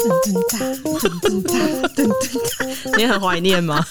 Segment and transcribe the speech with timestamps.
[0.00, 2.02] 噔噔噔噔噔噔
[2.90, 3.84] 哒，你很怀念吗？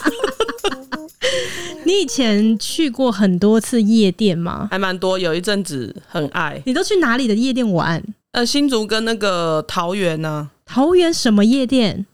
[1.83, 4.67] 你以前去过很多次夜店吗？
[4.71, 6.61] 还蛮多，有一阵子很爱。
[6.65, 8.03] 你都去哪里的夜店玩？
[8.31, 10.49] 呃，新竹跟那个桃园呢、啊？
[10.65, 12.05] 桃园什么夜店？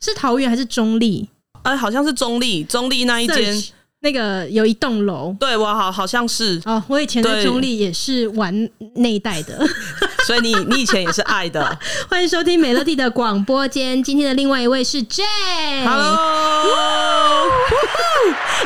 [0.00, 1.28] 是桃园还是中立？
[1.62, 3.62] 呃，好像是中立，中立那一间。
[4.06, 6.62] 那个有一栋楼，对我好好像是。
[6.64, 8.54] 哦，我以前在中立也是玩
[8.94, 9.66] 那一代的，
[10.24, 11.76] 所以你你以前也是爱的。
[12.08, 16.16] 欢迎收听美乐蒂的广播间，今天的另外一位是 Jay，Hello，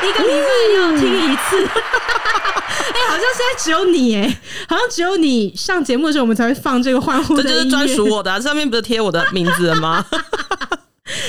[0.02, 10.04] 一个礼拜要听一次， 哎、欸，好像现在只有你哎，好像只有你上节目的时候，我们才会放这个欢呼的，这就是专属我的、啊，上面不是贴我的名字了吗？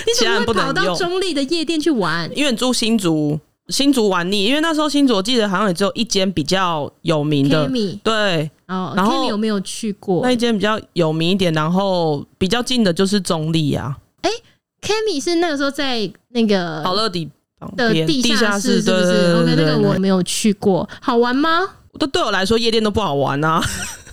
[0.05, 2.30] 你怎么会跑到中立的夜店去玩？
[2.35, 3.39] 因为你住新竹。
[3.71, 10.21] 新竹玩腻，因为那时候新竹我记得好像也只有一间比较有名的，Kimi 对，哦，然后 Kimi 有没有去过？
[10.23, 13.97] 那一间比较有名一点，然后比较近的就是中立啊。
[14.22, 14.44] 哎、欸、
[14.81, 17.30] Kimi 是那个时候在那个好乐迪
[17.77, 21.61] 的地下室，是不是？OK，那个我没有去过，好玩吗？
[21.97, 23.61] 都对我来说夜店都不好玩啊。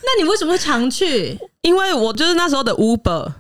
[0.09, 1.39] 那你为什么会常去？
[1.63, 3.31] 因为我就是那时候的 Uber，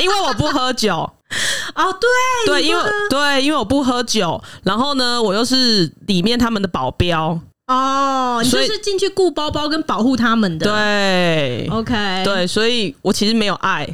[0.00, 1.10] 因为我不喝酒。
[1.74, 2.08] 哦，对
[2.46, 7.38] 对，因为对，因为我不喝酒，然后呢，我又是里面他们的保镖。
[7.68, 13.88] 哦，你就是进去顾包包跟保护他们的，对，OK，对，所以我其实没有爱，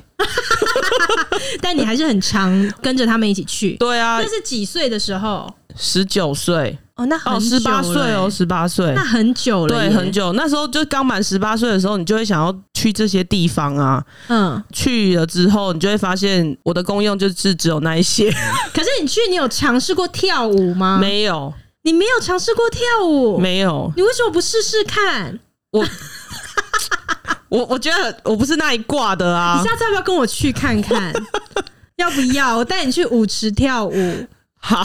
[1.61, 2.51] 但你还是很常
[2.83, 5.55] 跟着他们一起去，对啊，那是几岁的时候？
[5.77, 6.77] 十九岁。
[6.99, 10.33] 哦，那很十八岁哦，十八岁，那很久了，对，很久。
[10.33, 14.05] 那时候就刚满十八岁的时候，你就会想要去这些地方啊。
[14.27, 18.29] 嗯，去了之后，你就会发现我的功用就是只有那一些。
[18.75, 20.99] 可是你去，你有尝试过跳舞吗？
[21.01, 23.93] 没有，你没有尝试过跳舞，没有。
[23.95, 25.39] 你为什么不试试看？
[25.71, 25.87] 我，
[27.49, 29.61] 我我觉得我不是那一挂的啊。
[29.63, 31.13] 你下次要不要跟我去看看？
[31.99, 34.27] 要不要我带你去舞池跳舞？
[34.61, 34.85] 好，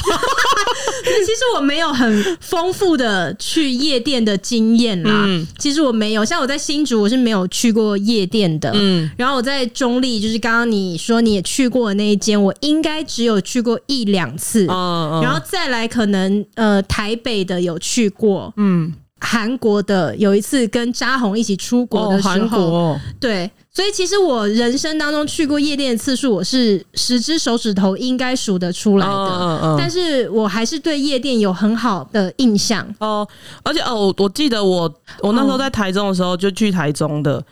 [1.26, 5.24] 其实我没有很丰富的去夜店的经验啦。
[5.28, 8.72] 嗯，其实我没有，像我在新竹，我是没有去过夜店的。
[8.74, 14.66] 嗯，然后我在中立，就是刚刚你说你也去过的那一间，我应该只有去过一两次。
[14.70, 18.54] 嗯，然后再来可能呃台北的有去过。
[18.58, 23.50] 嗯，韩国的有一次跟扎红一起出国的时候，哦对。
[23.76, 29.12] 所以其实我人生当中去过夜店的次数，我是十只手指头应该数得出来的。
[29.14, 29.76] 嗯嗯嗯。
[29.80, 33.28] 但是我还是对夜店有很好的印象哦。
[33.64, 34.82] 而且哦，我记得我
[35.22, 37.44] 我那时候在台中的时候就去台中的，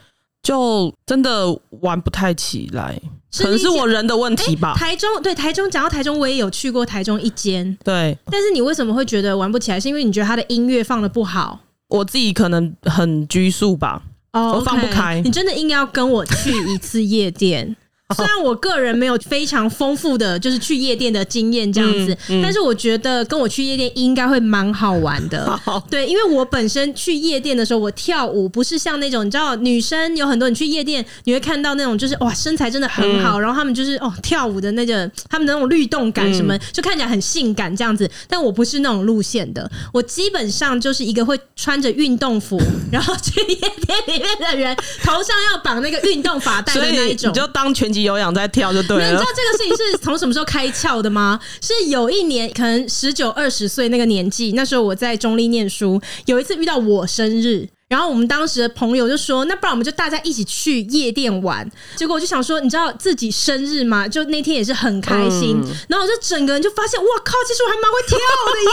[0.43, 1.47] 就真的
[1.81, 2.99] 玩不太起来，
[3.37, 4.73] 可能是我人的问题吧。
[4.75, 7.77] 台中对台中，讲到台中，我也有去过台中一间。
[7.83, 9.79] 对，但是你为什么会觉得玩不起来？
[9.79, 11.59] 是因为你觉得他的音乐放的不好？
[11.89, 14.01] 我自己可能很拘束吧。
[14.33, 15.21] 哦，我放不开。
[15.23, 17.75] 你真的应该要跟我去一次夜店。
[18.15, 25.59] 虽然我个人没有非常丰富的就是去夜店的经验这样子，嗯嗯，但是我觉得跟我去夜店应该会蛮好玩的。
[25.89, 38.09] 对，因为我本身去夜店的时候，我跳舞不是像那种你知道，女生有很多，你去夜店你会看到那种就是哇身材真的很好，嗯、然后他们就是哦跳舞的那个他们的那种律动感什么，就看起来很性感这样子。
[38.27, 42.61] 但我不是那种路线的，我基本上就是一个会穿着运动服，
[42.91, 48.00] 然后去夜店里面的人，头上要绑那个运动发带的那一种，你就当拳击。
[48.03, 49.11] 有氧在跳就对了。
[49.11, 51.39] 你知道这个事情是从什么时候开窍的吗？
[51.61, 57.69] 是有一年，可能十九二十岁那个年纪，那时候我在中立念书，有一次遇到我生日。
[57.91, 64.07] 然后我们当时的朋友就说：“那不然我们就大家一起去夜店玩。”结果我就想说：“你知道自己生日嘛？
[64.07, 65.59] 就那天也是很开心。
[65.61, 67.33] 嗯”然后我就整个人就发现：“哇靠！
[67.45, 68.71] 其实我还蛮会跳的耶！”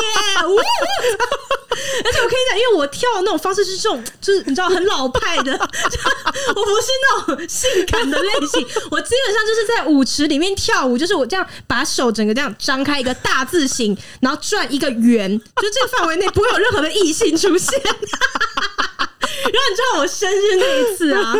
[2.05, 8.65] 而且我可以讲，因为我跳的那种方式是这种，就是你知道很老派的， 我不是那种性感的类型。
[8.89, 17.83] 我基本上就是在舞池里面跳舞，就是我这样把手整个这样张开一个大字形，然后转一个圆，就这个范围内不会有任何的异性出现。
[19.53, 21.34] 然后你知道我生日那一次啊，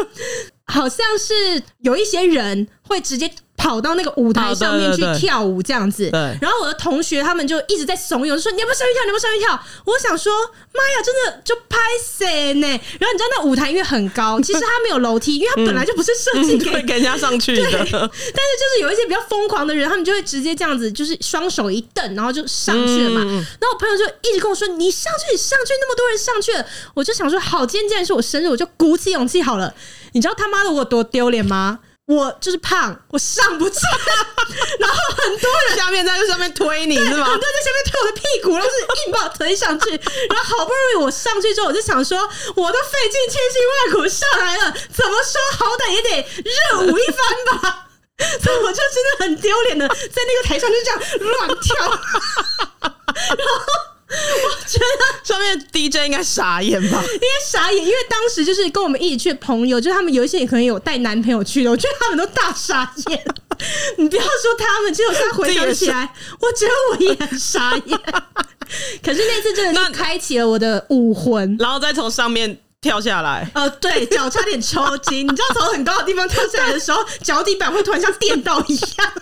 [0.67, 3.31] 好像是有一些人会直接。
[3.59, 6.09] 跑到那个舞台上面去跳舞这样子，
[6.41, 9.61] 然后我的同学他们就一直在怂恿，就说你要不要上去跳，你要不要上去跳？
[9.85, 10.33] 我想说，
[10.73, 12.69] 妈呀，真的就拍死呢。
[12.69, 17.63] 然后你知道那舞台因为很高， 其实它没有楼梯，因为它本来就不是设计给、嗯嗯、给人家上去的。
[17.69, 23.23] 但是就是有一些比较疯狂的人，他们就会直接这样子，就是双手一蹬，然后就上去了嘛。
[23.25, 26.65] 嗯、然后我朋友就一直跟我说：“你上去，你上去，那么多人上去了。”
[26.95, 29.75] 我就想说：“好，今天既然是我生日，我就鼓起勇气好了。”
[30.13, 31.81] 你知道他妈的我有多丢脸吗？
[32.09, 33.77] 我就是胖，我上不去，
[34.81, 37.27] 然后很多人下面在上面推你是吗？
[37.27, 39.91] 很多人在下面推我的屁股，然后是硬把我推上去，
[40.31, 42.19] 然后好不容易我上去之后，我就想说，
[42.57, 47.85] 我都费尽千辛万苦上来了，怎么说好歹也得热舞一番吧。
[48.43, 51.77] 所以我就真的很丢脸的在那个台上就这样乱跳，
[52.81, 53.63] 然后。
[54.11, 57.03] 我觉得上面 DJ 应该傻眼吧？
[57.03, 63.25] 应该傻眼，因为当时就是跟我们一起去的朋友，就是他们有一些也可能有带男朋友去的，我觉得他们都大傻眼。
[63.97, 67.99] 你不要说他们，其实我现在回想起来，我觉得我也很傻眼。
[69.03, 73.51] 可是那次真的是开启了我的武魂，然后再从上面跳下来。
[73.55, 75.27] 呃，对，脚差点抽筋。
[75.27, 79.13] 你知道从很高的地方跳下来的时候，脚底板会突然像电到一样。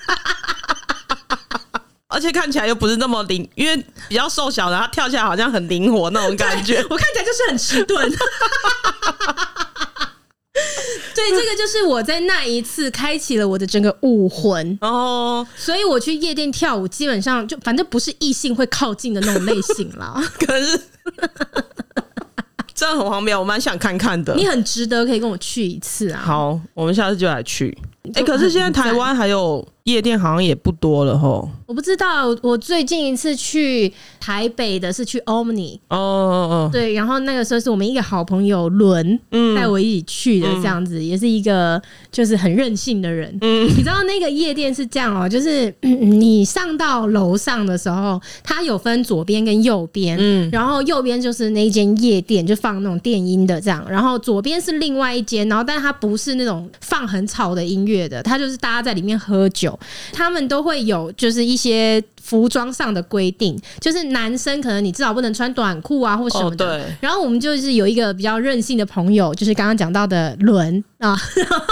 [2.17, 3.77] 而且看起来又不是那么灵，因为
[4.09, 6.79] 比较瘦小的，他跳起来好像很灵活那种感觉。
[6.89, 8.11] 我看起来就是很迟钝。
[11.15, 15.47] 对，这个就是我在那一次开启了我的整个武魂哦。
[15.55, 20.15] 所以我去夜店跳舞，基本上就反正不是异性会靠近的那种类型啦。
[20.47, 20.81] 可是
[22.75, 24.35] 真的很荒谬，我蛮想看看的。
[24.35, 26.23] 你很值得可以跟我去一次啊！
[26.25, 27.77] 好，我们下次就来去。
[28.15, 29.69] 哎、欸，可是现在台湾还有。
[29.87, 31.49] 夜店好像也不多了吼。
[31.65, 39.19] 我不知道，我最近一次去台北的是去 Omni 哦哦哦，对，然后那个时候是我们一个好朋友伦
[39.57, 41.81] 带我一起去的，这样子、嗯、也是一个
[42.13, 43.37] 就是很任性的人。
[43.41, 59.76] 嗯，你知道那个夜店是这样哦、喔，就是你上到楼上的时候，它有分左边跟右边，嗯，然后右边就是那间夜店，就放那种电音的这样，然后左边是另外一间，然后但是它不是那种放很吵的音乐的，它就是大家在里面喝酒。
[60.13, 62.03] 他们都会有，就是一些。
[62.27, 66.77] 服装上的规定，就是男生可能你至少不能穿短裤啊，或什么的。
[66.77, 66.97] 对。
[67.01, 71.65] 然后我们就是有一个比较任性的朋友，就是刚刚讲到的伦啊， 然后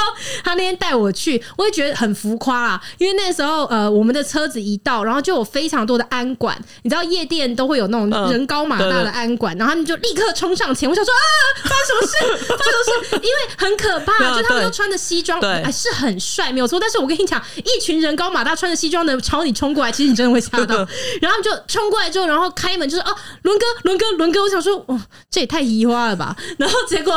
[0.45, 11.27] 他那天带我去，我也觉得很浮夸啊，因为那时候呃，我们的车子一到，然后就有非常多的安管，你知道夜店都会有那种人高马大的安管，然后他们就立刻冲上前，我想说啊，
[11.65, 12.47] 发生什么事？
[12.47, 13.17] 发生什么事？
[13.17, 16.79] 因为很可怕， 就他们都穿着西装，还是很帅，没有错。
[16.79, 20.44] 但是我跟你讲，一群人高马大穿着西装的朝你冲过来，其实你真的会。
[20.45, 20.77] 吓到，
[21.21, 25.01] 然后就冲过来之后，然后开门就是哦，伦哥，伦哥，伦哥，我想说，哦，
[25.31, 26.37] 这也太移花了吧！
[26.59, 27.13] 然后结果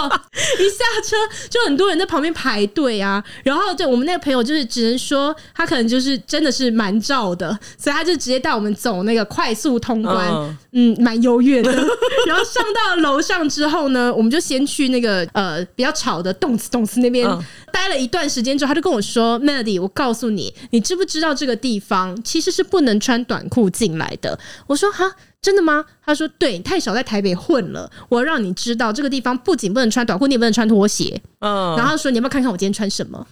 [0.59, 1.15] 一下车，
[1.49, 3.23] 就很多人在旁边排队啊。
[3.43, 10.27] 然后对我们那个朋友，就是只能说他可能就是真的是蛮照的，所以他就直接带我们走那个快速通关，
[10.71, 11.71] 嗯，蛮优越的。
[12.27, 17.27] 然后上到楼上之后呢，我们就先去那个呃比较吵的动次动次那边
[17.71, 24.37] 待了一段时间之后，他就跟我说：“Melody，我告诉你，你知不知道这个地方其实是不能穿。”短裤进来的，
[24.67, 25.11] 我说哈，
[25.41, 25.85] 真的吗？
[26.05, 27.89] 他说对，太少在台北混了。
[28.09, 31.21] 我让你知道，这个地方不仅不能穿短裤，你也不能穿拖鞋。
[31.39, 33.25] 嗯，然后他说你要不要看看我今天穿什么？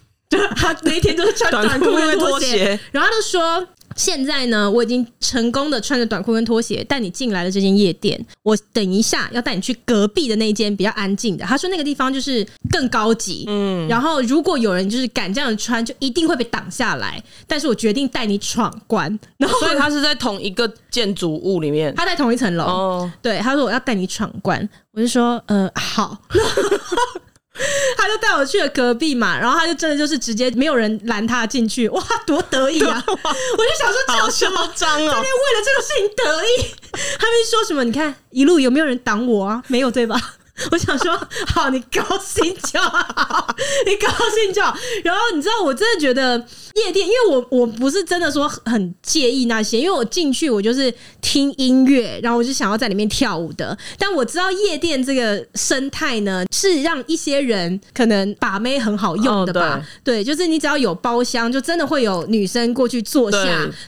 [0.56, 3.68] 他那一天就是穿 短裤跟拖鞋，然后他就说。
[3.96, 8.24] 现在呢，我已经成功的穿着短裤跟拖鞋带你进来了这间夜店。
[8.44, 11.46] 我等一下要带你去隔壁的那间比较安静的。
[11.46, 13.88] 他说那个地方就是更高级，嗯。
[13.88, 17.24] 然后如果有人就是敢这样穿，就一定会被挡下来。
[17.48, 19.08] 但是我决定带你闯关。
[19.38, 22.66] 然后，所以他是在同一个建筑物里面，他在同一层楼。
[22.66, 26.18] 哦，对，他说我要带你闯关，我就说呃好。
[27.98, 33.04] 他就带我去了隔壁嘛，然后他就真的就是直接没有人拦他进去，哇，多得意啊！
[33.08, 36.76] 我就想说，叫什么张哦，这边为了这个事情得意，
[37.18, 37.84] 他们说什么？
[37.84, 39.64] 你看一路有没有人挡我啊？
[39.68, 40.20] 没有对吧？
[40.72, 41.14] 我想说，
[41.54, 43.48] 好，你高兴就好，
[43.86, 44.74] 你高兴就好。
[45.04, 53.78] 然后你知道，我真的觉得夜店，因为我我不是真的说很介意那些，因为我进去我就是听音乐，然后我就想要在里面跳舞的。
[53.98, 59.78] 但我知道夜店这个生态呢，是让一些人可能把妹很好用的吧？
[59.78, 63.40] 哦、对，对，就是你只要有包厢，就真的会有女生过去坐下。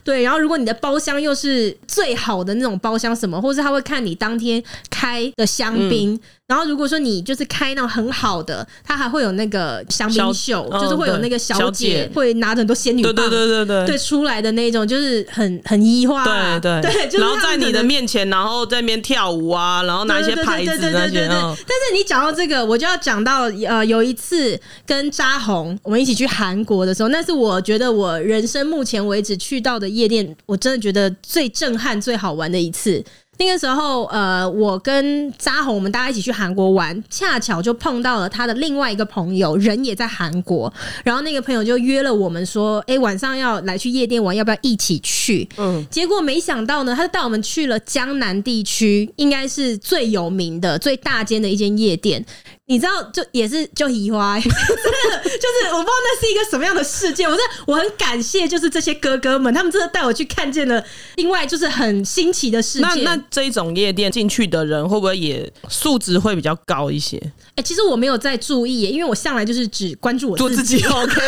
[0.04, 6.14] 对，对，然后如果你的包厢又是最好的那种包厢，什么，或是他会看你当天开的香槟。
[6.14, 16.82] 嗯然后如果说你就是开那种很好的，他还会有那个香槟秀，哦、就是会有那个小姐会拿着很多仙女棒，对对对对对，对出来的那种，就是很很异化，对对。
[16.82, 21.28] 对，就是、然后在你的面前，然后在那边跳舞啊，然后拿一些牌子那些。
[21.28, 33.04] 但是你讲到这个，我就要讲到呃，有一次跟扎红我们一起去韩国的时候，那是我觉得我人生目前为止去到的夜店，我真的觉得最震撼、最好玩的一次。
[33.40, 40.72] 那个时候，呃，我跟扎红，我们大家一起去韩国玩，恰巧就碰到了他的另外一个朋友，人也在韩国。
[41.04, 52.26] 然后那个朋友就约了我们说：“哎，晚上要来去夜店玩，要不要一起去？”嗯，结果没想到呢，他就带我们去了江南地区，应该是最有名的、最大间的一间夜店。
[52.70, 57.26] 你知道，就也是就移花， 就是我不知道那是一个什么样的世界。
[57.26, 60.84] 我说我很感谢，就是这些哥哥们，他们真的带我去看见了
[61.16, 62.86] 另外就是很新奇的世界。
[63.04, 67.22] 那那这种夜店进去的人，会不会也素质会比较高一些？
[67.58, 70.78] 哎、欸，其实我没有在注意耶，因为我向来就是只关注我自己。
[70.86, 71.22] OK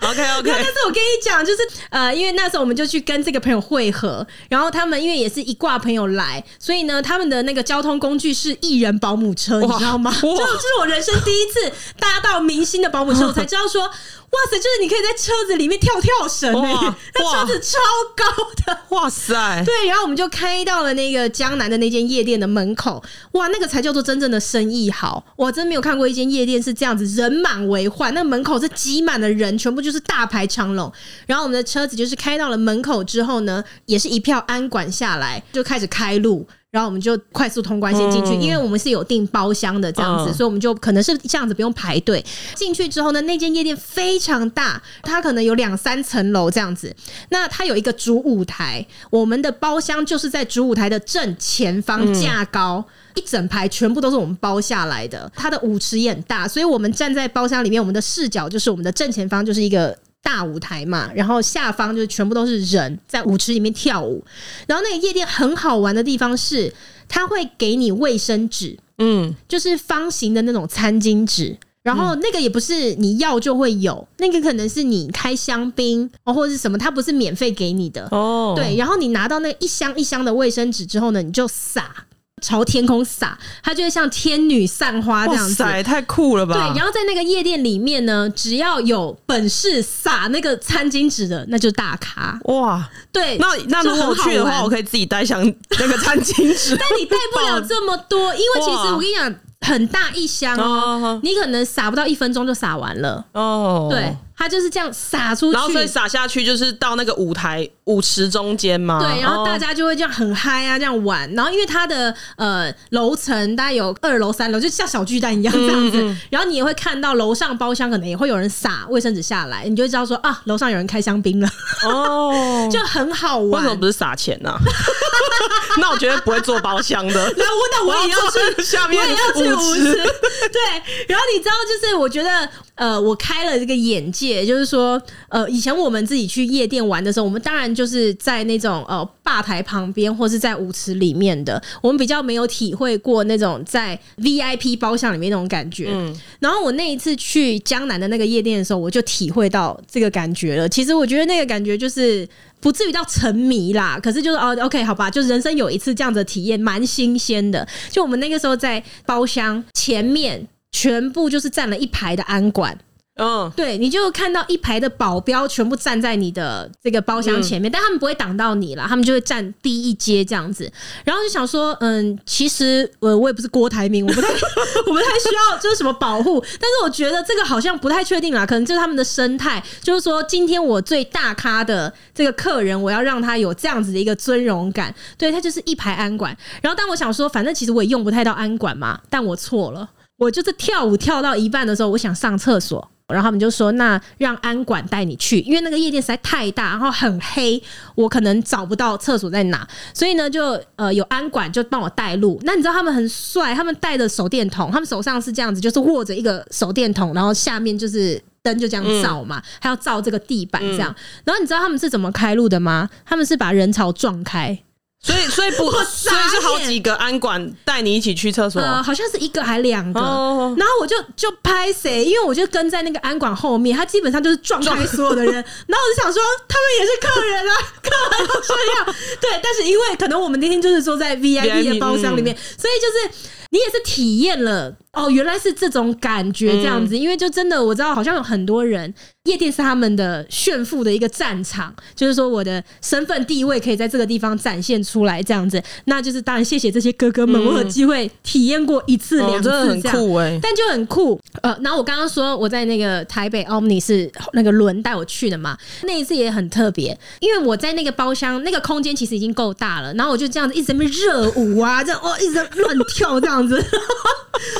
[0.00, 0.50] OK OK。
[0.50, 1.58] 但是我跟你讲，就是
[1.90, 10.10] 呃，因为那时候我们就去跟这个朋友会合，然后他们因为也是一挂朋友来，所以呢，他们的那个交通工具是艺人保姆车，你知道吗？
[10.22, 10.66] 就是。
[10.80, 13.90] 我人生第一次搭到明星的保姆车，我才知道说，
[14.30, 17.78] 哇塞，就是你可以在车子里面跳跳绳哎，那车子超
[18.14, 18.24] 高
[18.66, 19.62] 的，哇塞！
[19.64, 23.02] 对，然后我们就开到了那个江南的那间夜店的门口，
[23.32, 25.24] 哇，那个才叫做真正的生意好。
[25.36, 30.92] 我真没有看过一间夜店是这样子，人满为患，那门口是挤满了人，全部就是大排长龙。
[31.26, 36.46] 然后我们的车子就是开到了门口之后呢，也是一票安管下来，就开始开路。
[36.76, 42.22] 然后我们就快速通关先进去，因为我们是有订包厢的这样子，所以我们就可能是这样子不用排队
[42.54, 46.94] 进去之后呢，那间夜店非常大，它可能有两三层楼这样子。
[47.30, 55.32] 那它有一个主舞台，我们的包厢就是在主舞台的正前方架高，一整排全部都是我们包下来的。
[55.34, 59.96] 它的舞池也很大，所以我们站在包厢里面，我们的视角就是我们的正前方就是一个。
[60.26, 64.24] 大舞台嘛，然后下方就是全部都是人在舞池里面跳舞，
[64.66, 66.74] 然后那个夜店很好玩的地方是，
[67.08, 78.08] 他会给你卫生纸，嗯，就是方形的那种餐巾纸，然后那个也不是你要就会有，那个可能是你开香槟哦或者是什么，它不是免费给你的。
[78.10, 81.94] 哦，对，然后你拿到那一箱一箱的卫生纸之后呢，你就撒。
[82.42, 86.54] 朝天空撒，它就会像天女散花这样子，太酷了吧？
[86.54, 92.88] 对，然后在那个夜店里面呢，只要有本事撒那个餐巾纸的，那就大咖哇！
[93.10, 95.42] 对，那那如果我去的话，我可以自己带上
[95.78, 99.34] 那个餐巾纸， 但你带不了这么多，因为其实我跟你讲。
[99.62, 103.88] 很大一箱哦，你可能撒不到一分钟就撒完了哦。
[103.90, 109.00] 对，它就是这样撒出去，然后所以撒下去就是到那个舞台舞池中间嘛。
[109.00, 111.30] 对，然后大家就会这样很嗨啊，这样玩。
[111.34, 116.16] 然后因为它的呃楼层大概有二楼、三楼，就像小巨蛋一样这样子。
[116.30, 121.48] 然后你也会看到楼上包厢可能也会有人撒卫生纸下来，你就会知道说啊，楼上有人开香槟了
[121.84, 123.62] 哦， 就很好玩。
[123.62, 124.54] 为什么不是撒钱呢？
[125.78, 127.14] 那我觉得不会做包厢的。
[127.36, 129.46] 那我那我也要去下面，我也要去。
[129.56, 130.60] 舞池，对，
[131.08, 145.90] 然后你知道，就是我觉得，呃，我开了这个眼界，就是说，呃，以前我们自己去夜店玩的时候，我们当然就是在那种呃吧台旁边，或是在舞池里面的，我们比较没有体会过那种在 VIP 包厢里面那种感觉。
[145.92, 150.68] 嗯，然后我那一次去江南的那个夜店的时候，我就体会到这个感觉了。
[150.68, 152.28] 其实我觉得那个感觉就是。
[152.58, 157.64] 不至于到沉迷啦，可是就是哦，OK，好吧，就是人生有一次这样的体验，蛮新鲜的。
[157.90, 162.76] 就我们那个时候在包厢前面，全部就是站了一排的安管。
[163.16, 170.70] 嗯，对，你就看到一排的保镖全部站在你的这个包厢前面，嗯、但他们不会挡到你了，他们就会站第一阶这样子。
[171.02, 174.28] 然后就想说，嗯，其实我我也不是郭台铭，我不太
[174.86, 186.36] 我不太需要就是什么保护，但是我觉得这个好像不太确定啦，可能就是他们的生态，就是说今天我最大咖的这个客人，我要让他有这样子的一个尊荣感，对，他就是一排安管。
[186.60, 192.90] 然后但我想说，反正其实我也用不太到安管嘛，但我错了，我就是跳舞跳到一半的时候，我想上厕所。
[193.08, 197.62] 然后他们就说：“那让安管带你去，因为那个夜店实在太大，然后很黑，
[197.94, 202.40] 我可能找不到厕所在哪，所以呢，就呃有安管就帮我带路。
[202.42, 210.92] 那你知道他们很帅，他们带着手电筒，他们手上是这样子，就是握着一个手电筒，然后下面就是灯就这样照嘛，还要照这个地板这样。
[211.24, 212.90] 然后你知道他们是怎么开路的吗？
[213.04, 214.58] 他们是把人潮撞开。”
[215.06, 218.60] 所以，所以不，所以是好几个安管带你一起去厕所。
[218.60, 220.00] 呃，好像是一个还两个。
[220.00, 225.34] 然后我就就拍谁，因为我就跟在那个安管后面，他基本上就是撞开所有的人。
[225.66, 228.96] 然后我就想说，他们也是客人啊，客人都这样？
[229.20, 233.30] 对，但是因为可能我们那天就是坐在 VIP 的包厢里面，所以就是。
[233.50, 238.92] 你也是体验了哦，原来是这种感觉这样子，因为就真的我知道，好像有很多人
[239.24, 251.20] 夜店是他们的炫富的一个战场，就是说我的身份地位可以在这个地方展现出来这样子，那就是当然谢谢这些哥哥们，我有机会体验过一次两次这样，很酷欸，但就很酷。
[251.42, 263.46] 呃，然后我刚刚说我在那个台北 Omni 是那个轮带我去的嘛，那一次也很特别，因为我在那个包厢那个空间其实已经够大了，然后我就这样子一直在那边热舞啊，这样哦一直在乱跳这样。
[263.46, 263.54] 子，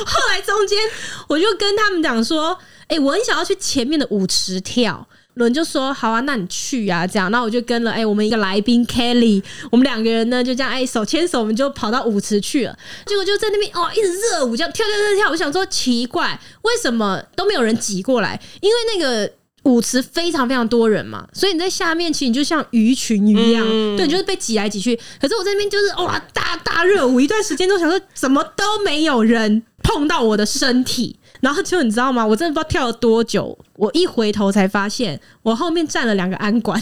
[0.05, 0.77] 后来中间
[1.27, 2.57] 我就跟他们讲说
[2.87, 12.77] ：“哎，我很想要去前面的舞池跳。”伦就说：“好啊，那你去啊。”这样，那我就跟了哎、欸，我们一个来宾 Kelly，我们两个人呢就这样哎、欸、手牵手，我们就跑到舞池去了。
[13.05, 15.29] 结果就在那边哦，一直热舞，这样跳跳跳跳。
[15.31, 18.39] 我想说奇怪，为什么都没有人挤过来？
[18.61, 19.31] 因为那个。
[19.63, 24.97] 舞池非常非常多人嘛，所以你在下面其实你就像鱼群一样，嗯、对，你就是被挤来挤去。
[25.19, 31.17] 可是我在那边就是哇，大大热舞一段时间，都想说怎么都没有人碰到我的身体。
[31.39, 32.25] 然后就你知道吗？
[32.25, 36.77] 我真的不知道跳了多久，我一回头才发现我后面站了两个安管。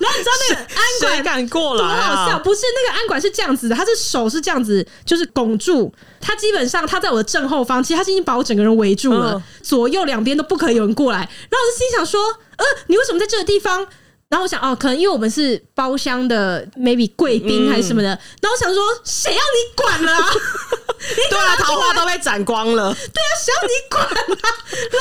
[0.00, 1.96] 然后你知道那个安管敢过来啊？
[1.96, 2.38] 多好笑！
[2.40, 5.92] 不是那个安管是这样子的，他的手是这样子，就是拱住。
[6.20, 11.18] 他基本上他在我的正后方，其实他已经把我整个人围住了，嗯、左右两边都不可以有人过来。
[11.18, 12.20] 然后我就心想说
[12.58, 13.86] ：“呃，你为什么在这个地方？”
[14.28, 18.12] 然后我想哦，可能因为我们是包厢的，maybe 贵宾还是什么的。
[18.12, 20.30] 嗯、然后我想说，谁要你管了、啊？
[21.30, 22.92] 对啊，桃花都被斩光了。
[22.92, 24.12] 对啊，谁要你管啊？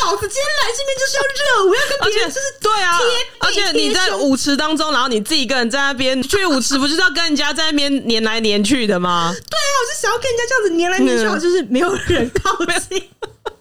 [0.03, 2.99] 老子今天来这边就是要热舞，要跟别人就是对啊。
[3.39, 9.33] 而且你在舞池当中，然后你自己一个人在那边去舞池，不就是要跟人家在那边黏来黏去的吗？
[9.33, 12.55] 对啊，我就想要跟人家这样子黏来黏去，嗯、就是没有人靠
[12.89, 13.09] 近。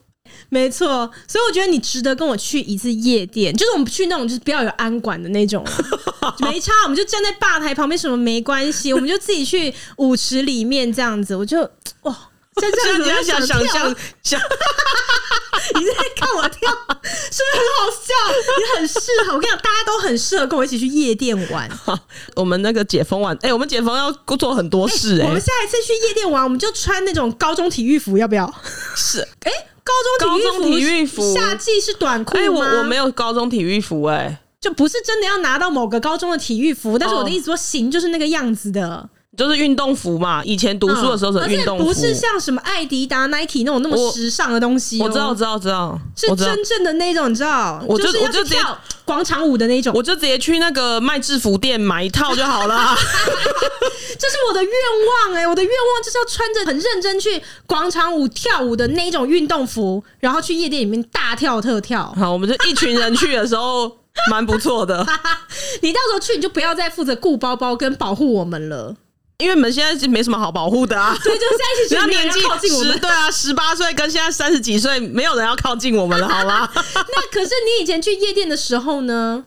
[0.54, 5.64] 没错，所以我觉得你值得跟我去一次夜店，就是我们去那种就是不要有安管的那种，
[6.38, 11.61] 没差，我们就站在吧台旁边，什么没关系，我们就自己去舞池里面这样子，我就
[12.02, 12.12] 哇，
[12.61, 14.40] 像这样子，你想想象，想，
[15.75, 16.70] 你在看我跳，
[17.02, 18.14] 是不是很好笑？
[18.56, 21.68] 你很适合，我跟你讲，大家都很适合跟我一起去夜店玩。
[22.37, 28.54] 我们那个解封完，哎、欸，我们解封要做很多事、欸，哎、欸，我们下一次去夜店玩，我们就穿那种高中体育服，要不要？
[28.94, 29.66] 是，哎、欸。
[29.85, 29.93] 高
[30.38, 32.41] 中体育服，夏季是短裤吗？
[32.41, 40.43] 哎、欸，我我没有高中体育服、欸，哎，就不是真的要拿到某个高中的体育服，但是我的意思说，行就是那个样子的，就是运动服嘛。
[40.45, 45.05] 以前读书的时候是运动服，不是像什么爱迪达、Nike 那种那么时尚的东西、喔。
[45.05, 47.83] 我知道，我知道，知道，是真正的那种，你知道？
[47.87, 52.97] 我就我就跳广场舞的那种，我就直接去那个卖制服店买一套就好了。
[54.17, 62.14] 这是我的愿望哎、欸，我的愿望就是要穿着很认真去广场舞跳舞的那种运动服，然后去夜店里面大跳特跳。
[62.17, 63.91] 好，我们就一群人去的时候
[64.31, 65.05] 蛮不错的。
[65.83, 68.95] 你到时候去，你就不要再负责顾包包跟保护我们了，
[69.38, 71.17] 因为你们现在是没什么好保护的啊。
[71.23, 76.69] 对，就现在一起，只要年纪靠近我们，对啊，十八岁跟现在三十几岁，没有人要靠近我们了， 好吗？
[76.75, 79.45] 那可是你以前去夜店的时候呢？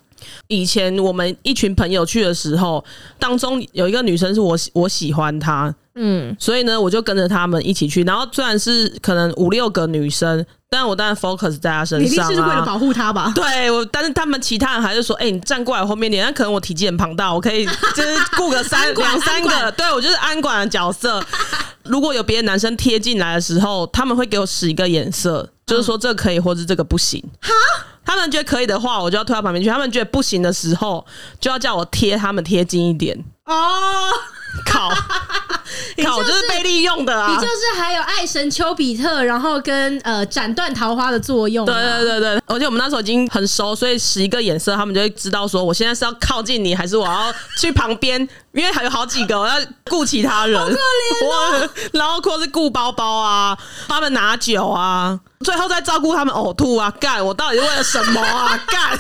[0.48, 2.84] 以前我们一群朋友去的时候，
[3.20, 8.04] 当中有一个女生是我我喜欢她，嗯，所以呢，我就跟着他们一起去。
[8.04, 13.32] 然后虽然是可能五六个女生，但我当然 focus 在他身上啊，你是为了保护他吧？
[13.34, 16.26] 对，我但是他们其他人还是说，哎、欸，你站过来后面点。
[16.26, 21.24] 那可能我体积很庞大，我可以 就是雇个三两三个，对我就是安管的角色。
[21.84, 27.24] 如果有别的男生贴进来的时候，他们会给我使一个眼色，就是说这个可以，或者这个不行。
[27.42, 27.52] 哈。
[28.06, 31.06] 他们觉得可以的话，我就要推到旁边去；他们觉得不行的时候，
[31.42, 33.18] 就要叫我贴他们贴近一点。
[33.46, 34.10] 哦，
[34.66, 34.90] 靠，
[36.04, 37.30] 靠，就是被利用的啊！
[37.30, 41.66] 你就是还有爱神丘比特，然后跟呃斩断桃花的作用。
[41.66, 48.28] 对对对对，而且我们那时候已经很熟，所以使一个眼色，他们就会知道说，我现在是要靠近你，还是我要去旁边？
[48.54, 49.54] 因为还有好几个，我要
[49.86, 51.70] 顾其他人，好可怜哦。
[51.94, 53.56] 然后或是顾包包啊，
[53.88, 57.24] 他们拿酒啊，最后再照顾他们呕吐啊，干！
[57.24, 58.60] 我到底是为了什么啊？
[58.68, 58.82] 干！
[58.90, 59.00] 哎、欸，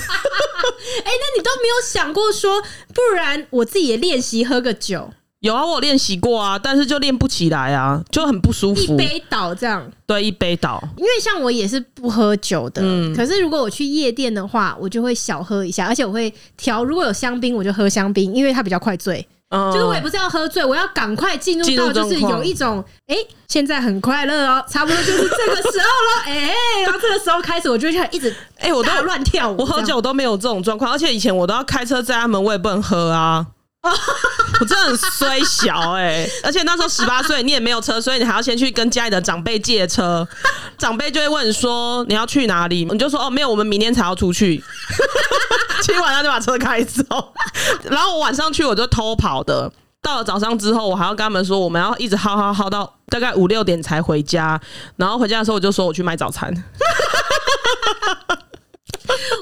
[1.05, 2.61] 那你都没有想过说，
[2.93, 5.11] 不然我自己也练习喝个酒？
[5.41, 8.81] 有啊，我有练习过啊，但是就练不起来啊，就很不舒服。
[8.81, 10.81] 一杯倒这样，对，一杯倒。
[10.97, 19.25] 因为像我也是不喝酒的，嗯，可是如果我去夜店的话，我就会小喝一下，而且我会调，如果有香槟，我就喝香槟，因为它比较快醉。
[19.49, 33.45] 嗯，就是我也不是要喝醉，我要赶快进入到就是有一种哎、欸，现在很快乐哦，差不多就是这个时候了， 哎、欸，然后这个时候开始，我就会一直哎，我都要乱跳舞，我喝酒都没有这种状况，而且以前我都要开车载他们，我也不能喝啊。
[34.59, 40.27] 我真的很衰小哎、欸，而且那时候十八岁，你也没有车，所以你还要先去跟家里的长辈借车，
[40.77, 44.61] 长辈就会问说你要去哪里，你就说哦没有，我们明天才要出去，
[45.83, 47.03] 今天晚上就把车开走，
[47.83, 49.43] 然后我晚上去我就偷跑。
[49.43, 54.59] 的，到了早上之后我还要跟他们说我们要一直耗耗耗到大概五六点才回家，
[54.97, 56.51] 然后回家的时候我就说我去买早餐。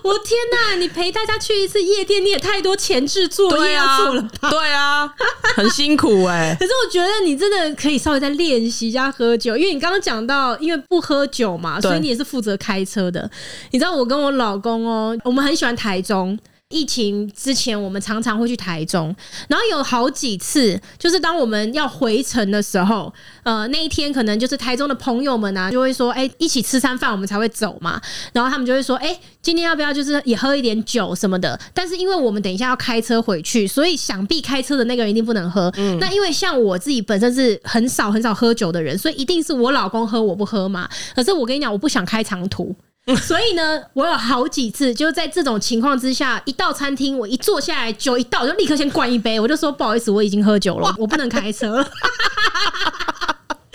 [0.06, 0.76] 我天呐！
[0.78, 4.52] 你陪大家去一次夜店，你也太多前置作业要做了吧？
[4.52, 5.12] 对啊，
[5.56, 6.58] 很辛苦哎、欸。
[6.62, 13.28] 可是我觉得你真的可以稍微再练习一下喝酒，因为你刚刚讲到，因为不喝酒嘛，所以你也是负责开车的。
[13.72, 16.38] 你知道我跟我老公哦，我们很喜欢台中。
[16.69, 19.15] 疫情之前，我们常常会去台中，
[19.47, 28.01] 然后有好几次，就是当我们要回程的时候，呃，那一天可能就是台中的朋友们啊，就会说，哎，一起吃餐饭，我们才会走嘛。
[28.34, 31.58] 然后他们就会说，哎，今天要不要就是也喝一点酒什么的？
[31.71, 35.71] 但是因为我们等一下要开车回去，所以想必开车的那个人一定不能喝。
[35.78, 40.89] 嗯，那因为像我自己本身是很少很少喝酒的人，所以一定是我老公喝，我不喝嘛。
[41.15, 42.75] 可是我跟你讲，我不想开长途。
[43.22, 51.84] 所以呢，我有好几次就在这种情况之下，一到餐厅，我一坐下来，酒一倒，我就立刻先灌一杯，我就说不好意思，我已经喝酒了，我不能开车了。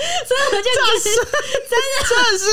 [0.00, 1.22] 所以我就真的
[1.68, 2.44] 真的真的是，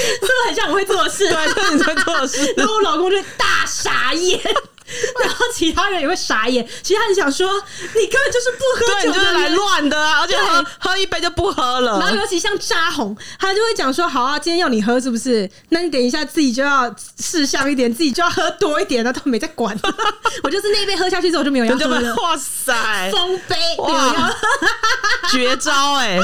[0.00, 1.28] 是不是很像我会做事？
[1.28, 2.54] 对，就是你在做事。
[2.56, 4.40] 然后我老公就大傻眼。
[5.20, 10.20] 然后其他人也会傻眼，其他人想说你根本就是不喝酒，就是来乱的啊！
[10.20, 11.98] 而且喝喝一杯就不喝了。
[11.98, 15.50] 然后尤其像扎红，他就会讲说：“好啊，今天要你喝是不是？
[15.70, 19.76] 那你等一下自己就要识相一点，自己就要喝多一点。”他都没在管。
[20.42, 22.14] 我就是那一杯喝下去之后就没有要喝了。
[22.16, 24.32] 哇塞，丰杯哇，
[25.30, 26.20] 绝招哎、欸！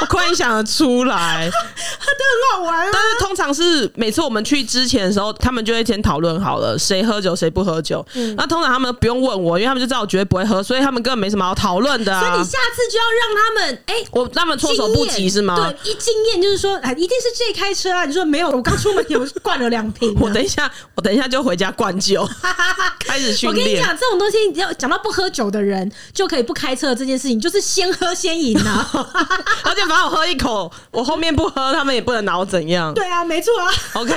[0.00, 2.90] 我快想得出来，他都很好玩啊。
[2.92, 8.03] 但是通常是每次我们去之前的时候，他们就会先讨论好了谁喝酒谁不喝酒。
[8.14, 12.20] 嗯、那通常他们不用问我，因为他们就知道我绝对不会喝，所以他们根本没什么好讨论的、啊。
[12.20, 15.56] 所以你下次就要让他们哎，欸、我他们措手不及是吗？
[15.56, 18.04] 对，一经验就是说，哎，一定是 J 开车啊！
[18.04, 20.14] 你说没有，我刚出门有灌了两瓶。
[20.20, 22.28] 我等一下，我等一下就回家灌酒，
[23.00, 23.64] 开始训练。
[23.64, 28.90] 我跟你讲，这种东西要讲到不喝酒的人就可以不开车这件事情，就是先喝先赢啊！
[29.64, 32.92] 而且反正我喝一口，我后面不喝，他们也不能拿我怎样。
[32.94, 33.72] 对啊，没错啊。
[33.94, 34.14] OK，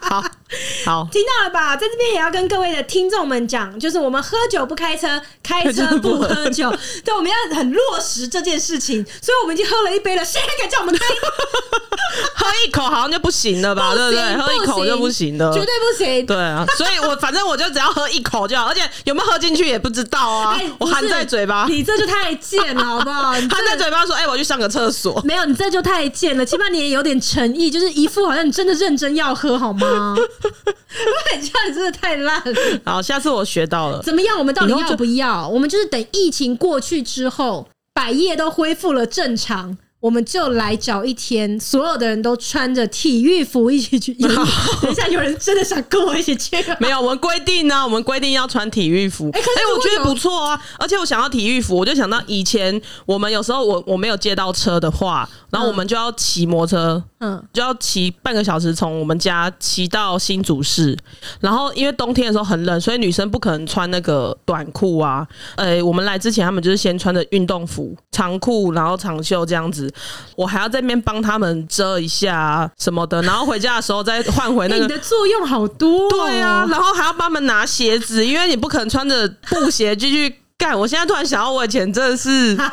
[0.00, 0.24] 好。
[0.84, 1.76] 好，听到了吧？
[1.76, 6.70] 在这边也要跟各位的听众们讲，就是我们喝酒不开车，开车不喝酒。
[7.04, 9.04] 对，我们要很落实这件事情。
[9.20, 11.04] 所以我们已经喝了一杯了，谁还敢叫我们开？
[12.34, 13.94] 喝一口好像就不行了吧？
[13.94, 14.36] 对不对？
[14.36, 16.26] 喝一口就不行了，绝对不行。
[16.26, 20.60] 对啊，所以我反正我就只要喝一口就好，而且有没有喝进去也不知道啊。
[20.78, 23.32] 我含在嘴巴，你这就太贱了，好不好？
[23.32, 26.44] 含在嘴巴说：“哎，我去上个厕所。”没有，你这就太贱了。
[26.44, 30.14] 起码你也有点诚意，就是一副好像你真的认真要喝，好吗？
[31.30, 32.80] 这样真的太烂了。
[32.84, 34.02] 好，下次我学到了。
[34.02, 34.38] 怎么样？
[34.38, 35.48] 我们到底要不要？
[35.48, 39.76] 我们就是等疫情过去之后，百业都恢复了正常。
[40.02, 44.12] 我们就来找一天，所有的人都穿着体育服一起去。
[44.18, 46.56] 等一下，有人真的想跟我一起去？
[46.80, 49.30] 没有，我们规定呢，我们规定要穿体育服。
[49.32, 50.60] 哎、欸，我觉得不错啊。
[50.80, 60.98] 而且我想要体育服，我就想到以前我们有时候我我没有借到车的话，然后我们就要骑摩托车，嗯，就要骑半个小时从我们家骑到新竹市。
[61.38, 65.24] 然后因为冬天的时候很冷，所以女生不可能穿那个短裤啊。
[65.54, 69.91] 呃，我们来之前，他们就是先穿着运动服、长裤，然后长袖这样子。
[70.36, 74.82] 我还要在那边帮他们遮一下什么的，然后回家的时候再换回那个。
[74.82, 76.08] 你的作用好多。
[76.10, 80.78] 对啊，然后还要帮他们拿鞋子，因为你不可能穿着布鞋继续干。
[80.78, 82.56] 我现在突然想到，我以前真的是。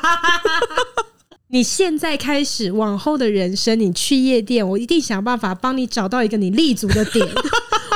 [1.51, 7.27] 你现在开始往后的人生，你去夜店，我一定想办法帮你找到一个你立足的点。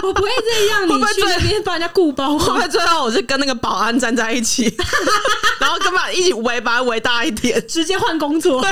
[0.07, 2.37] 我不会这样你去那边帮人家雇包。
[2.37, 4.65] 会不会最后我是跟那个保安站在一起，
[5.59, 8.61] 然后根本一起围，把它围大一点，直接换工作。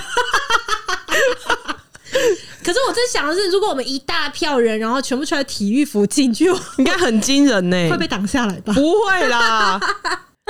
[2.63, 6.45] 可是我在想的是，如果我们一大票人，然后全部穿体育服进去，
[6.77, 8.73] 应该很惊人呢，会被挡下来吧？
[8.75, 9.79] 不会啦。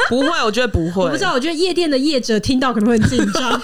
[0.09, 1.03] 不会，我觉得不会。
[1.03, 3.61] 我不知道，我觉得夜店的业者听到可能会很紧张。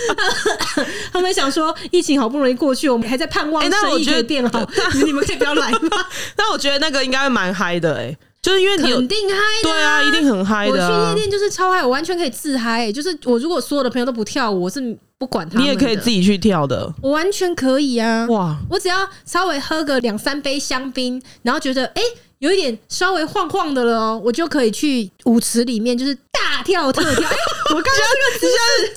[1.12, 4.66] 他们想说，疫情好不容易过去，我们还在盼望生意可以变好，
[5.04, 5.78] 你们可以不要来吗？
[6.36, 10.72] 那我觉得那个应该会蛮嗨的，哎，就是因为你肯定嗨，对啊，一定很嗨的。
[10.72, 12.90] 我去夜店就是超嗨，我完全可以自嗨。
[12.90, 14.80] 就是我如果所有的朋友都不跳舞，我是
[15.18, 15.62] 不管他们。
[15.62, 18.26] 你也可以自己去跳的，我完全可以啊！
[18.30, 22.02] 哇，我只要稍微喝个两三杯香槟，然后觉得哎。
[22.40, 27.28] 有一点稍微晃晃的了哦，我就可以去舞池里面，就是大跳特跳。
[27.68, 28.48] 我刚刚这个姿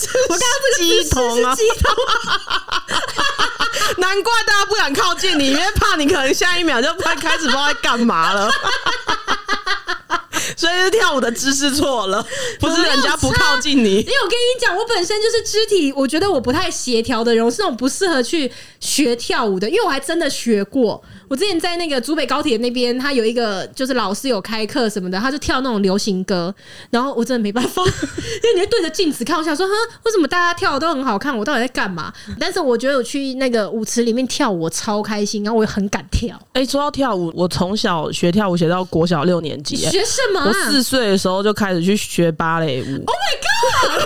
[0.07, 1.03] 势，我刚刚这个姿势是
[1.57, 1.91] 鸡头，
[3.97, 8.49] 难怪大家不敢靠近你，因为怕你可能下一秒就开开始不知道在干嘛了。
[10.55, 12.25] 所以是跳舞的姿势错了，
[12.59, 13.95] 不是人家不靠近你。
[13.99, 21.03] 因为我跟你讲，我本身就是肢体，我觉得我不太协调的人，我是那种不适合去学跳舞的，因为我还真的学过。
[21.33, 26.53] 我之前在那个竹北高铁那边，他有一个就是老师有开课什么的，他就跳那种流行歌，
[26.91, 32.13] 然后我真的没办法， 因为你会对着镜子看，我想说，哼，为什么大家跳的都很好看，我到底在干嘛？
[32.39, 36.39] 但是我觉得我去那个舞池里面跳舞，我超开心，然后我也很敢跳。
[36.53, 40.45] 哎，说到跳舞，我从小学跳舞学到国小六年级，学什么啊？
[40.47, 43.03] 我四岁的时候就开始去学芭蕾舞。
[43.07, 44.05] Oh my god！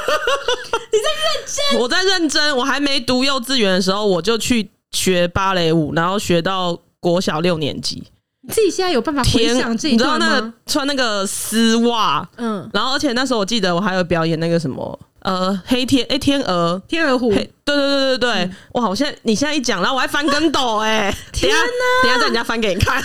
[0.94, 1.82] 你在认真？
[1.82, 2.56] 我在认真。
[2.56, 6.80] 我还没读幼稚园的时候，我就去学芭蕾舞，然后学到。
[7.08, 8.04] 国小六年级，
[8.42, 10.26] 你自己现在有办法回想这一段吗？
[10.26, 15.00] 你知道那个穿那个丝袜，嗯，然后而且那时候我记得我还有表演那个什么。
[15.22, 17.34] 呃，黑天哎，天鹅，天鹅湖，
[17.68, 18.88] 对对对对对，嗯、哇！
[18.90, 22.04] 我现在你现在一讲，然后我还翻跟斗哎， 天哪！
[22.04, 23.04] 等下在人家翻给你看，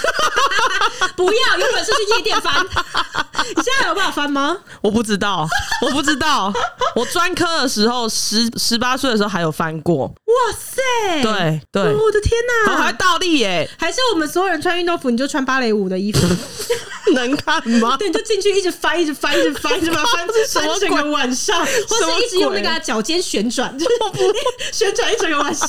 [1.16, 2.54] 不要，有本事去夜店翻。
[2.64, 4.56] 你 现在有办法翻吗？
[4.80, 5.46] 我不知道，
[5.82, 6.52] 我不知道。
[6.94, 10.06] 我专科的时候，十十八岁的时候还有翻过。
[10.06, 10.80] 哇塞！
[11.22, 12.72] 对对，哦、我的天哪！
[12.72, 13.68] 我还倒立耶！
[13.78, 16.20] 还是我们所有人穿运动服，你就穿芭蕾舞的衣服，
[17.14, 17.96] 能看吗？
[17.98, 20.28] 对，你就进去一直翻，一直翻，一直翻，一直翻，翻
[20.68, 23.90] 翻整个晚上，或是一直用那个脚尖旋转，就是
[24.72, 25.68] 旋转一整个晚上，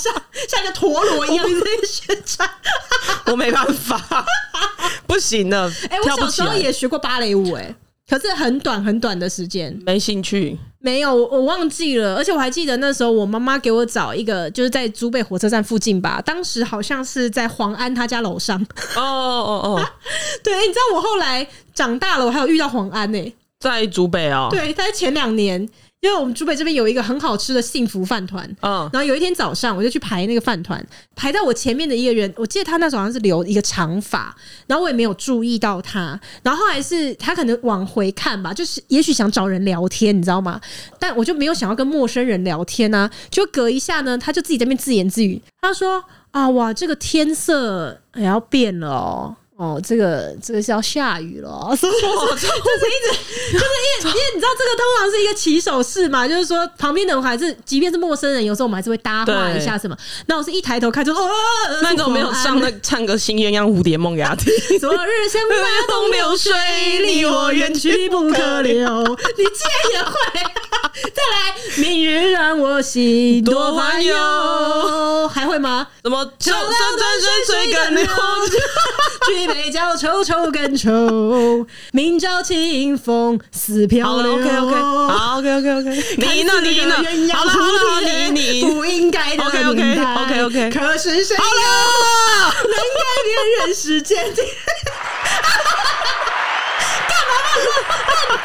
[0.49, 2.49] 像一个陀螺一样在旋转。
[3.27, 4.25] 我没办法，
[5.07, 5.69] 不行了。
[5.89, 7.75] 哎、欸，我小时候也学过芭蕾舞、欸，哎。
[8.05, 10.59] 可是很短很短的时间，没兴趣。
[10.79, 12.17] 没有，我忘记了。
[12.17, 16.21] 而且我还记得那时候，我妈妈给我找一个，就是在竹北火车站附近吧。
[16.23, 18.61] 当时好像是在黄安他家楼上。
[18.95, 19.89] 哦哦哦，
[20.43, 24.49] 对，你知道我后来长大了，我还有遇到黄安呢、欸，在竹北哦。
[24.51, 25.67] 对，他在前两年。
[26.03, 30.85] 因为我们竹北这边有一个很好吃的幸福饭团，嗯，然后有一天早上我就去排那个饭团，
[31.15, 34.35] 排在我前面的一个人，我记得他那时候好像是留一个长发，
[34.67, 40.59] 然后我也没有注意到他，然后后来是他可能往回看吧，就是也许想找人聊天，你知道吗？
[40.99, 49.37] 但我就没有想要跟陌生人聊天啊，就隔一下呢，他就自己在那边自言自语，他说啊，哇，这个天色也要变了哦。
[49.63, 51.49] 哦，这个这个是要下雨了，
[51.79, 53.07] 所以就是一直
[53.53, 59.95] 就是因为 因为你知道这个通常是一个起手式嘛，就是说旁边的人还是即便是陌生人，有时候我们还是会搭话一下什么。
[60.25, 61.29] 那我是一抬头看就哦，
[61.81, 64.51] 那个我没有上那唱个新鸳鸯蝴蝶梦给他听。
[64.79, 66.51] 昨日像那东流水，
[66.99, 68.73] 离我远去不可留。
[68.83, 69.61] 你竟
[69.93, 70.13] 然也会？
[70.93, 75.87] 再来，明日让我心多烦忧，还会吗？
[76.03, 76.23] 怎么？
[76.37, 78.05] 转转转水更流。
[79.53, 84.33] 举杯浇愁愁更愁，明朝清风似飘流。
[84.33, 84.75] OK OK，
[85.13, 86.95] 好 OK OK OK，你呢你呢？
[87.33, 87.59] 好了好
[88.01, 92.77] 了，你你不应该的 OK OK OK OK，可是谁好了，能改
[93.23, 93.35] 变
[93.67, 94.17] 人世间？
[97.07, 97.61] 干嘛嘛？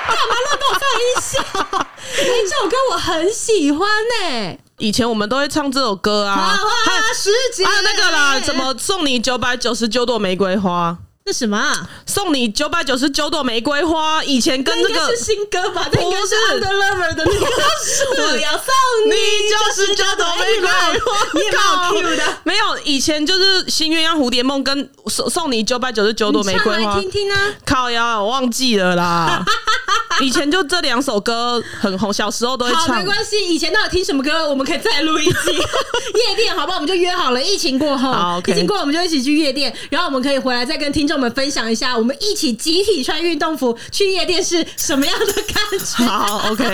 [0.06, 1.40] 干嘛乱给我放音效？
[2.18, 4.58] 哎，这首歌我很喜欢呢。
[4.78, 10.96] 以前我们都会唱这首歌啊，花花世界，还有那个啦，怎么送你九百九十九朵玫瑰花？
[11.28, 11.86] 这什么啊？
[12.06, 14.24] 送你九百九十九朵玫瑰花。
[14.24, 15.86] 以前跟这个是新歌吧？
[16.00, 17.46] 应该是 Under Lover 的那个，
[18.32, 18.64] 我要送
[19.04, 19.12] 你
[19.50, 20.68] 九十九朵玫瑰
[21.00, 21.26] 花。
[21.34, 27.38] 你也好 Q 的，没有，以前就是新鸳鸯蝴蝶梦跟送送你九百九十九朵玫瑰花，听听啊！
[27.66, 29.44] 靠呀，我忘记了啦。
[30.20, 32.86] 以前就这两首歌很红，小时候都会唱。
[32.86, 33.36] 好，没关系。
[33.54, 34.48] 以前到底听什么歌？
[34.48, 36.78] 我们可以再录一集 夜店，好不好？
[36.78, 46.04] 我们就约好了，疫情过后，好 okay、疫情过后我们就一起去夜店，然后我们可以回来再跟听众们分享一下，我们一起集体穿运动服去夜店是什么样的感觉。
[46.06, 46.64] 好，OK，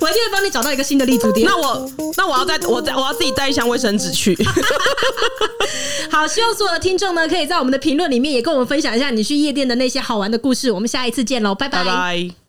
[0.00, 1.46] 我一定会帮你找到一个新的立足点。
[1.46, 4.36] 那我，那我要带我带我要自己带一箱卫生纸去。
[6.10, 10.70] 好，希望所有的听众呢，可以在我们的评论里面也跟我们分享一下你去夜店的那些好玩的故事。
[10.70, 11.84] 我们下一次见喽，拜拜。
[11.84, 12.41] 拜拜。